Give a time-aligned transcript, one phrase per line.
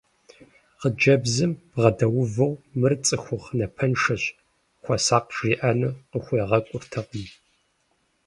[0.79, 4.23] Хъыджэбзым бгъэдэувэу мыр цӏыхухъу напэншэщ,
[4.83, 7.25] хуэсакъ жриӏэну къыхуегъэкӏуртэкъым…